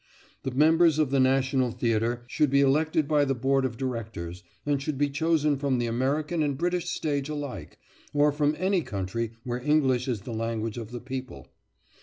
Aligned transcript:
The 0.41 0.49
members 0.49 0.97
of 0.97 1.11
the 1.11 1.19
national 1.19 1.69
theatre 1.69 2.23
should 2.25 2.49
be 2.49 2.61
elected 2.61 3.07
by 3.07 3.23
the 3.23 3.35
board 3.35 3.65
of 3.65 3.77
directors, 3.77 4.41
and 4.65 4.81
should 4.81 4.97
be 4.97 5.11
chosen 5.11 5.57
from 5.57 5.77
the 5.77 5.85
American 5.85 6.41
and 6.41 6.57
British 6.57 6.89
stage 6.89 7.29
alike, 7.29 7.77
or 8.11 8.31
from 8.31 8.55
any 8.57 8.81
country 8.81 9.33
where 9.43 9.61
English 9.61 10.07
is 10.07 10.21
the 10.21 10.33
language 10.33 10.79
of 10.79 10.89
the 10.89 11.01
people. 11.01 11.49